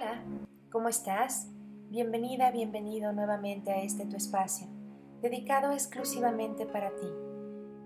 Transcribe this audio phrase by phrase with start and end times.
[0.00, 0.22] Hola,
[0.70, 1.48] ¿cómo estás?
[1.88, 4.68] Bienvenida, bienvenido nuevamente a este tu espacio,
[5.22, 7.08] dedicado exclusivamente para ti,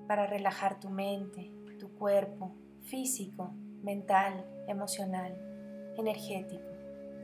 [0.07, 2.53] para relajar tu mente, tu cuerpo,
[2.83, 5.35] físico, mental, emocional,
[5.97, 6.69] energético,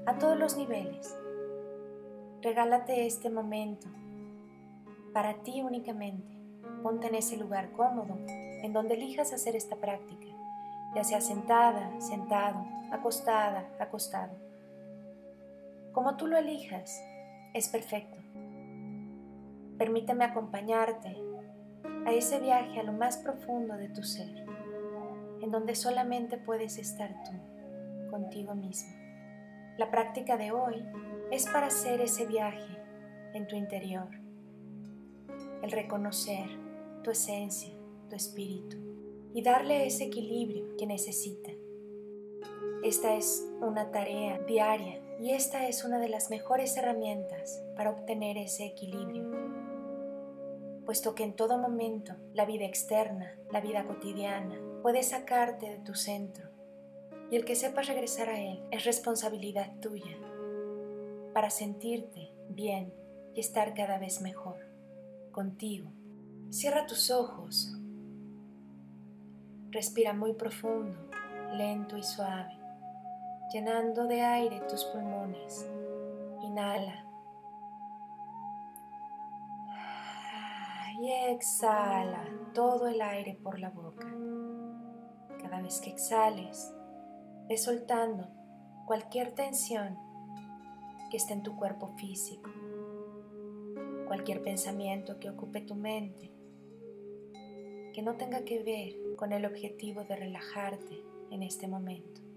[0.06, 1.14] a todos los niveles.
[2.40, 3.88] Regálate este momento
[5.12, 6.34] para ti únicamente.
[6.82, 10.28] Ponte en ese lugar cómodo en donde elijas hacer esta práctica,
[10.94, 14.47] ya sea sentada, sentado, acostada, acostado.
[15.98, 17.02] Como tú lo elijas,
[17.54, 18.20] es perfecto.
[19.78, 21.16] Permíteme acompañarte
[22.06, 24.46] a ese viaje a lo más profundo de tu ser,
[25.42, 27.32] en donde solamente puedes estar tú,
[28.12, 28.92] contigo mismo.
[29.76, 30.84] La práctica de hoy
[31.32, 32.80] es para hacer ese viaje
[33.34, 34.08] en tu interior,
[35.64, 36.48] el reconocer
[37.02, 37.74] tu esencia,
[38.08, 38.76] tu espíritu
[39.34, 41.50] y darle ese equilibrio que necesita.
[42.82, 48.38] Esta es una tarea diaria y esta es una de las mejores herramientas para obtener
[48.38, 49.24] ese equilibrio,
[50.86, 55.94] puesto que en todo momento la vida externa, la vida cotidiana, puede sacarte de tu
[55.94, 56.48] centro.
[57.30, 60.16] Y el que sepas regresar a él es responsabilidad tuya
[61.34, 62.94] para sentirte bien
[63.34, 64.56] y estar cada vez mejor
[65.32, 65.90] contigo.
[66.50, 67.76] Cierra tus ojos.
[69.70, 70.98] Respira muy profundo,
[71.52, 72.57] lento y suave,
[73.52, 75.68] llenando de aire tus pulmones.
[76.42, 77.04] Inhala.
[81.00, 82.24] Y exhala
[82.54, 84.06] todo el aire por la boca.
[85.40, 86.74] Cada vez que exhales,
[87.48, 88.26] ve soltando
[88.86, 89.96] cualquier tensión
[91.10, 92.50] que esté en tu cuerpo físico,
[94.08, 96.38] cualquier pensamiento que ocupe tu mente
[97.98, 101.02] que no tenga que ver con el objetivo de relajarte
[101.32, 102.27] en este momento.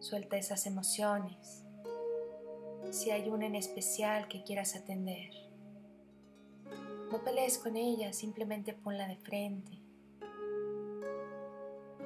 [0.00, 1.64] Suelta esas emociones,
[2.90, 5.30] si hay una en especial que quieras atender.
[7.10, 9.82] No pelees con ella, simplemente ponla de frente.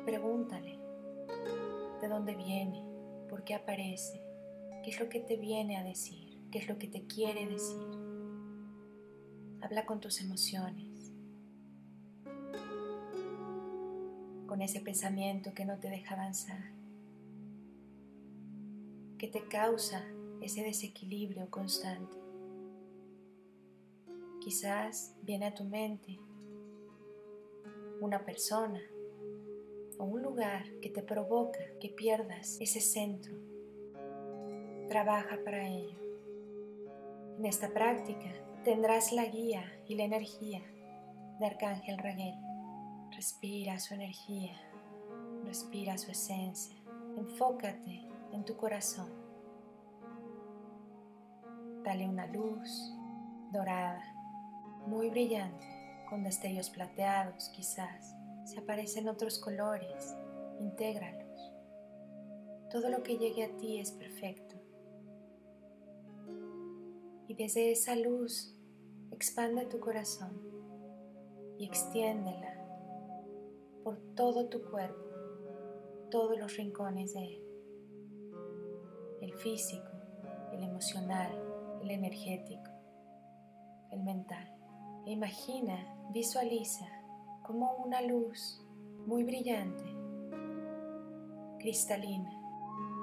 [0.05, 0.79] Pregúntale
[2.01, 2.85] de dónde viene,
[3.29, 4.23] por qué aparece,
[4.83, 7.87] qué es lo que te viene a decir, qué es lo que te quiere decir.
[9.61, 10.93] Habla con tus emociones.
[14.53, 16.73] con ese pensamiento que no te deja avanzar,
[19.23, 20.05] que te causa
[20.41, 22.17] ese desequilibrio constante.
[24.41, 26.19] Quizás viene a tu mente
[28.01, 28.81] una persona
[29.97, 33.33] o un lugar que te provoca que pierdas ese centro.
[34.89, 36.01] Trabaja para ello.
[37.39, 38.33] En esta práctica
[38.65, 40.63] tendrás la guía y la energía
[41.39, 42.35] de Arcángel Raguel.
[43.15, 44.61] Respira su energía,
[45.45, 46.77] respira su esencia,
[47.17, 49.11] enfócate en tu corazón.
[51.85, 52.93] Dale una luz
[53.53, 54.03] dorada,
[54.87, 55.67] muy brillante,
[56.09, 58.15] con destellos plateados quizás.
[58.45, 60.17] Si aparecen otros colores,
[60.61, 61.53] intégralos.
[62.71, 64.57] Todo lo que llegue a ti es perfecto.
[67.29, 68.59] Y desde esa luz
[69.11, 70.41] expande tu corazón
[71.59, 72.59] y extiéndela
[73.85, 75.05] por todo tu cuerpo,
[76.11, 77.52] todos los rincones de él,
[79.33, 79.91] el físico,
[80.53, 81.31] el emocional,
[81.81, 82.71] el energético,
[83.91, 84.49] el mental.
[85.07, 85.77] E imagina,
[86.11, 86.87] visualiza
[87.43, 88.65] como una luz
[89.07, 89.85] muy brillante,
[91.59, 92.31] cristalina,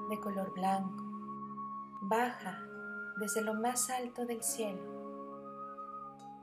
[0.08, 1.04] de color blanco,
[2.02, 2.58] baja
[3.20, 4.82] desde lo más alto del cielo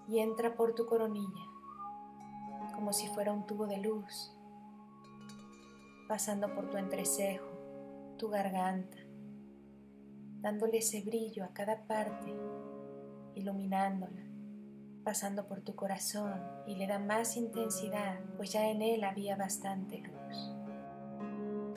[0.08, 1.44] y entra por tu coronilla
[2.74, 4.32] como si fuera un tubo de luz,
[6.08, 7.48] pasando por tu entrecejo,
[8.20, 8.98] tu garganta,
[10.48, 12.34] dándole ese brillo a cada parte,
[13.36, 14.24] iluminándola,
[15.04, 19.98] pasando por tu corazón y le da más intensidad, pues ya en él había bastante
[19.98, 20.56] luz.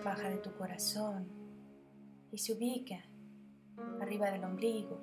[0.05, 1.27] Baja de tu corazón
[2.31, 3.05] y se ubica
[4.01, 5.01] arriba del ombligo,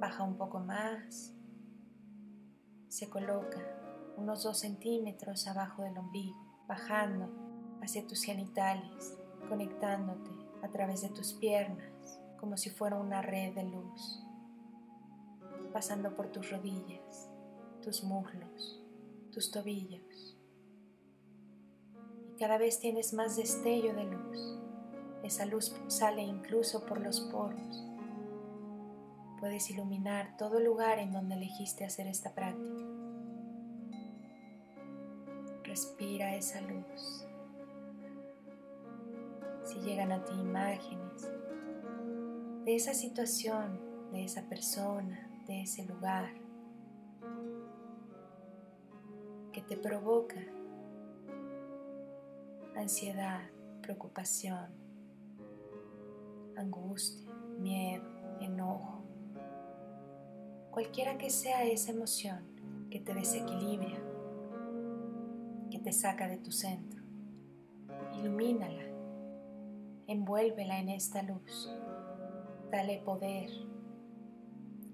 [0.00, 1.32] baja un poco más,
[2.88, 3.60] se coloca
[4.16, 7.30] unos 2 centímetros abajo del ombligo, bajando
[7.80, 9.16] hacia tus genitales,
[9.48, 10.32] conectándote
[10.64, 11.95] a través de tus piernas
[12.36, 14.22] como si fuera una red de luz,
[15.72, 17.30] pasando por tus rodillas,
[17.82, 18.82] tus muslos,
[19.32, 20.36] tus tobillos.
[22.32, 24.58] Y cada vez tienes más destello de luz.
[25.22, 27.84] Esa luz sale incluso por los poros.
[29.40, 32.84] Puedes iluminar todo lugar en donde elegiste hacer esta práctica.
[35.62, 37.26] Respira esa luz.
[39.64, 41.28] Si llegan a ti imágenes,
[42.66, 43.78] de esa situación,
[44.10, 46.34] de esa persona, de ese lugar
[49.52, 50.44] que te provoca
[52.74, 53.48] ansiedad,
[53.82, 54.66] preocupación,
[56.56, 58.02] angustia, miedo,
[58.40, 59.04] enojo,
[60.72, 62.42] cualquiera que sea esa emoción
[62.90, 63.96] que te desequilibra,
[65.70, 67.00] que te saca de tu centro,
[68.18, 68.82] ilumínala,
[70.08, 71.70] envuélvela en esta luz,
[72.76, 73.48] dale poder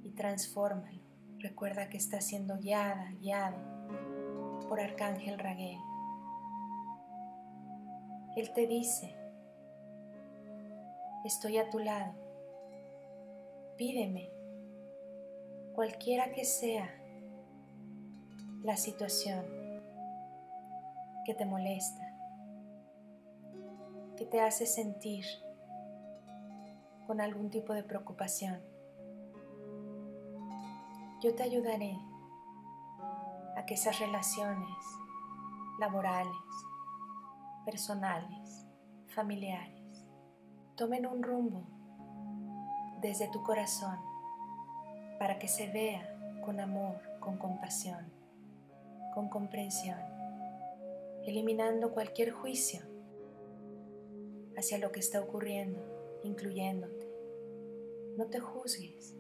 [0.04, 1.02] y transfórmalo.
[1.40, 3.56] Recuerda que está siendo guiada, guiado
[4.68, 5.80] por Arcángel Raguel.
[8.36, 9.16] Él te dice,
[11.24, 12.14] estoy a tu lado,
[13.76, 14.30] pídeme,
[15.74, 16.88] cualquiera que sea
[18.62, 19.44] la situación
[21.26, 22.16] que te molesta,
[24.16, 25.24] que te hace sentir
[27.06, 28.60] con algún tipo de preocupación.
[31.22, 31.96] Yo te ayudaré
[33.56, 34.76] a que esas relaciones
[35.78, 36.32] laborales,
[37.64, 38.66] personales,
[39.14, 40.06] familiares,
[40.76, 41.64] tomen un rumbo
[43.00, 43.98] desde tu corazón
[45.18, 46.08] para que se vea
[46.44, 48.12] con amor, con compasión,
[49.14, 50.00] con comprensión,
[51.24, 52.80] eliminando cualquier juicio
[54.56, 55.80] hacia lo que está ocurriendo,
[56.24, 57.06] incluyéndote.
[58.16, 59.16] No te juzgues.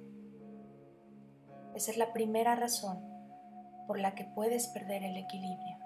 [1.74, 2.98] Esa es la primera razón
[3.86, 5.78] por la que puedes perder el equilibrio.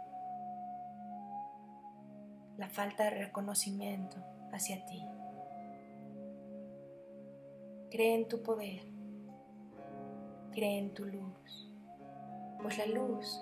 [2.56, 4.16] La falta de reconocimiento
[4.52, 5.02] hacia ti.
[7.90, 8.82] Cree en tu poder.
[10.52, 11.72] Cree en tu luz.
[12.62, 13.40] Pues la luz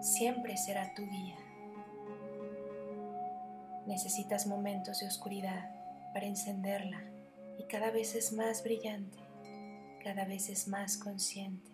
[0.00, 1.36] siempre será tu guía.
[3.86, 5.83] Necesitas momentos de oscuridad
[6.14, 7.02] para encenderla
[7.58, 9.18] y cada vez es más brillante,
[10.02, 11.72] cada vez es más consciente.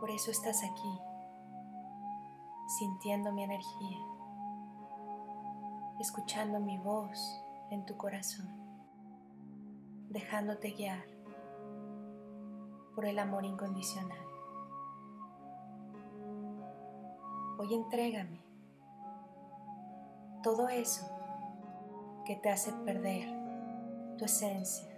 [0.00, 0.98] Por eso estás aquí,
[2.78, 3.98] sintiendo mi energía,
[6.00, 7.38] escuchando mi voz
[7.70, 8.48] en tu corazón,
[10.08, 11.04] dejándote guiar
[12.94, 14.24] por el amor incondicional.
[17.58, 18.42] Hoy entrégame
[20.42, 21.14] todo eso
[22.24, 23.28] que te hace perder
[24.16, 24.90] tu esencia.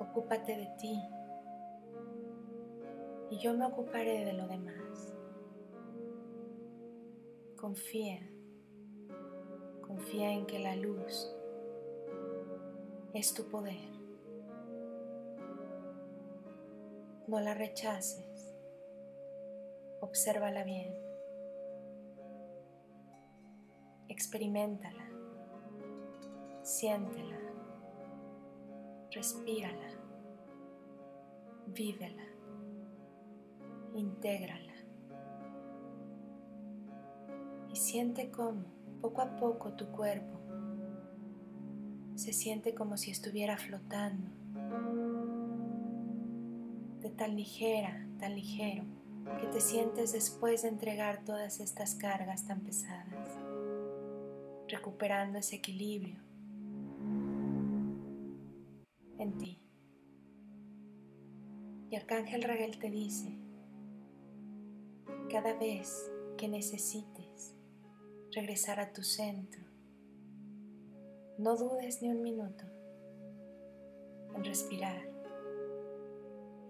[0.00, 1.00] Ocúpate de ti
[3.30, 5.14] y yo me ocuparé de lo demás.
[7.56, 8.28] Confía,
[9.86, 11.36] confía en que la luz
[13.12, 13.88] es tu poder.
[17.28, 18.56] No la rechaces,
[20.00, 21.09] obsérvala bien,
[24.20, 25.06] experimentala,
[26.62, 27.38] siéntela,
[29.10, 29.88] respírala,
[31.66, 32.26] vívela.
[33.94, 34.74] Intégrala.
[37.70, 38.64] Y siente cómo
[39.00, 40.38] poco a poco tu cuerpo
[42.14, 44.28] se siente como si estuviera flotando,
[47.00, 48.84] de tan ligera, tan ligero,
[49.40, 53.38] que te sientes después de entregar todas estas cargas tan pesadas,
[54.70, 56.20] recuperando ese equilibrio
[59.18, 59.60] en ti.
[61.90, 63.36] Y Arcángel Raguel te dice,
[65.28, 67.54] cada vez que necesites
[68.32, 69.62] regresar a tu centro,
[71.36, 72.64] no dudes ni un minuto
[74.34, 75.02] en respirar,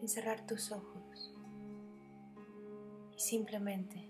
[0.01, 1.35] en cerrar tus ojos
[3.15, 4.09] y simplemente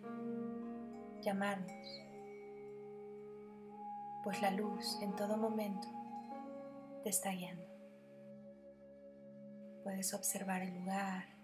[1.22, 2.09] llamarnos,
[4.22, 5.88] pues la luz en todo momento
[7.02, 7.64] te está guiando.
[9.82, 11.40] Puedes observar el lugar,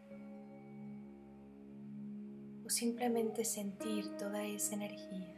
[2.66, 5.33] o simplemente sentir toda esa energía.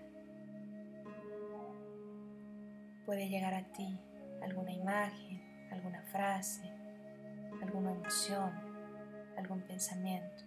[3.04, 4.00] Puede llegar a ti
[4.42, 6.72] alguna imagen, alguna frase,
[7.60, 8.50] alguna emoción,
[9.36, 10.44] algún pensamiento.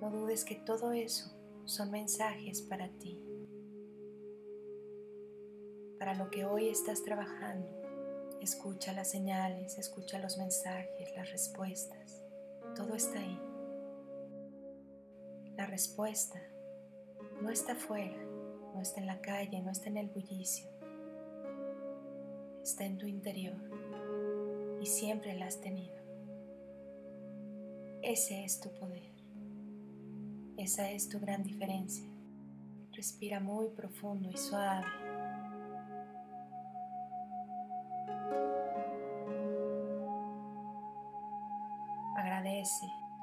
[0.00, 1.30] No dudes que todo eso
[1.66, 3.20] son mensajes para ti,
[6.00, 7.68] para lo que hoy estás trabajando.
[8.40, 12.24] Escucha las señales, escucha los mensajes, las respuestas.
[12.74, 13.38] Todo está ahí.
[15.58, 16.40] La respuesta
[17.42, 18.16] no está afuera,
[18.74, 20.66] no está en la calle, no está en el bullicio.
[22.62, 23.58] Está en tu interior
[24.80, 26.00] y siempre la has tenido.
[28.00, 29.12] Ese es tu poder.
[30.56, 32.06] Esa es tu gran diferencia.
[32.92, 34.86] Respira muy profundo y suave.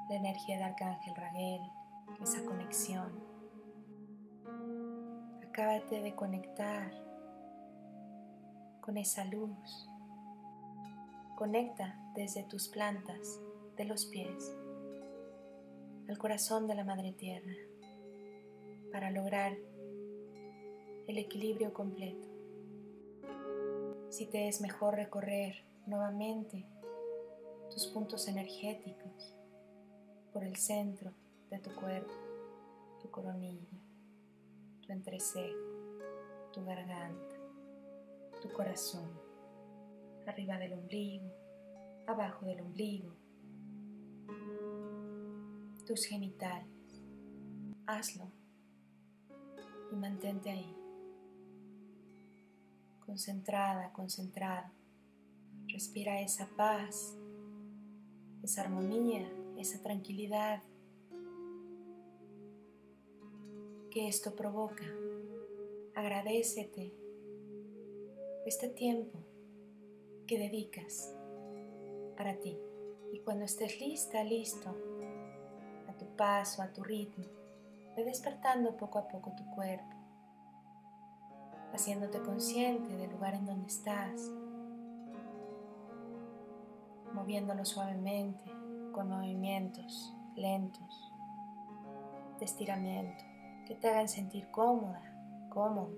[0.08, 1.62] La energía de Arcángel Raguel,
[2.22, 3.12] esa conexión.
[5.48, 6.92] Acábate de conectar
[8.80, 9.88] con esa luz.
[11.36, 13.40] Conecta desde tus plantas
[13.76, 14.54] de los pies
[16.08, 17.52] al corazón de la Madre Tierra
[18.92, 19.56] para lograr
[21.06, 22.26] el equilibrio completo.
[24.10, 26.66] Si te es mejor recorrer nuevamente
[27.70, 29.37] tus puntos energéticos
[30.38, 31.12] por el centro
[31.50, 32.12] de tu cuerpo,
[33.02, 33.76] tu coronilla,
[34.86, 35.58] tu entrecejo,
[36.52, 37.34] tu garganta,
[38.40, 39.10] tu corazón,
[40.28, 41.26] arriba del ombligo,
[42.06, 43.12] abajo del ombligo,
[45.84, 46.68] tus genitales.
[47.88, 48.30] Hazlo
[49.90, 50.76] y mantente ahí,
[53.04, 54.70] concentrada, concentrado.
[55.66, 57.16] Respira esa paz,
[58.44, 59.28] esa armonía,
[59.58, 60.62] esa tranquilidad
[63.90, 64.84] que esto provoca.
[65.94, 66.94] Agradecete
[68.46, 69.18] este tiempo
[70.26, 71.12] que dedicas
[72.16, 72.56] para ti.
[73.12, 74.76] Y cuando estés lista, listo,
[75.88, 77.24] a tu paso, a tu ritmo,
[77.96, 79.96] ve despertando poco a poco tu cuerpo,
[81.72, 84.30] haciéndote consciente del lugar en donde estás,
[87.12, 88.57] moviéndolo suavemente
[88.98, 91.12] con movimientos lentos
[92.40, 93.22] de estiramiento
[93.64, 95.00] que te hagan sentir cómoda,
[95.50, 95.94] cómodo.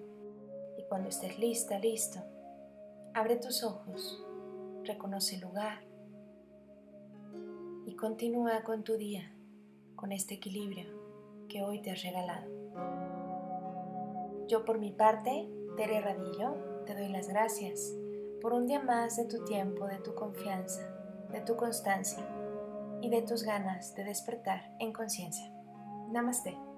[0.76, 2.20] Y cuando estés lista, listo,
[3.14, 4.22] abre tus ojos,
[4.84, 5.82] reconoce el lugar
[7.86, 9.32] y continúa con tu día,
[9.96, 10.90] con este equilibrio
[11.48, 12.50] que hoy te has regalado.
[14.46, 17.96] Yo por mi parte, Tere Radillo, te doy las gracias
[18.42, 20.82] por un día más de tu tiempo, de tu confianza,
[21.32, 22.39] de tu constancia
[23.02, 25.50] y de tus ganas de despertar en conciencia.
[26.10, 26.69] Namaste.